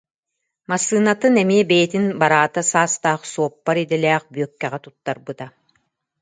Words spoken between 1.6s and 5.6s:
бэйэтин бараата саастаах суоппар идэлээх Бүөккэҕэ туттарбыта